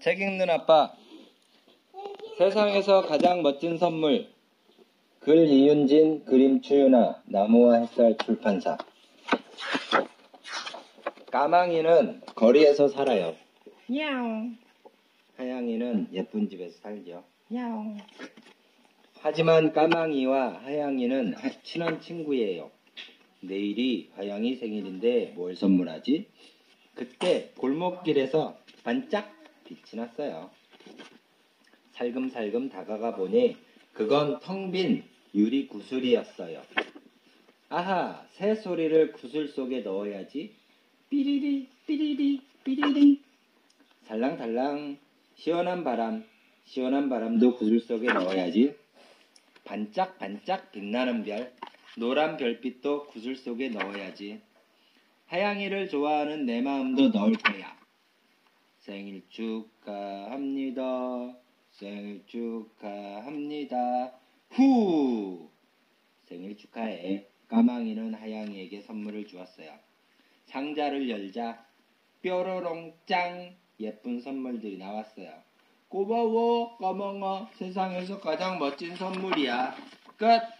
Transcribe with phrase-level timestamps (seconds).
[0.00, 0.92] 책 읽는 아빠.
[2.38, 4.28] 세상에서 가장 멋진 선물.
[5.20, 8.78] 글 이윤진, 그림 추윤아, 나무와 햇살 출판사.
[11.30, 13.34] 까망이는 거리에서 살아요.
[13.94, 14.56] 야옹,
[15.36, 17.22] 하양이는 예쁜 집에서 살죠.
[17.54, 17.98] 야옹.
[19.20, 22.70] 하지만 까망이와 하양이는 하- 친한 친구예요.
[23.40, 26.26] 내일이 하양이 생일인데 뭘 선물하지?
[26.94, 29.30] 그때 골목길에서 반짝
[29.70, 30.50] 빛이 났어요.
[31.92, 33.56] 살금살금 다가가 보니
[33.92, 36.62] 그건 텅 빈 유리 구슬이었어요.
[37.68, 40.52] 아하, 새 소리를 구슬 속에 넣어야지.
[41.08, 43.20] 삐리리, 삐리리, 삐리리.
[44.02, 44.98] 살랑살랑
[45.36, 46.24] 시원한 바람,
[46.64, 48.74] 시원한 바람도 구슬 속에 넣어야지.
[49.64, 51.52] 반짝반짝 빛나는 별,
[51.96, 54.40] 노란 별빛도 구슬 속에 넣어야지.
[55.26, 57.79] 하양이를 좋아하는 내 마음도 넣을 거야.
[58.80, 60.82] 생일 축하합니다.
[61.70, 64.12] 생일 축하합니다.
[64.50, 65.50] 후!
[66.24, 67.26] 생일 축하해.
[67.48, 69.70] 까망이는 하양이에게 선물을 주었어요.
[70.46, 71.66] 상자를 열자
[72.22, 75.30] 뾰로롱 짱 예쁜 선물들이 나왔어요.
[75.88, 79.74] 고마워 까망아 세상에서 가장 멋진 선물이야.
[80.16, 80.59] 끝!